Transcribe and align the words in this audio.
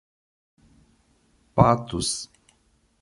Patos 1.55 2.27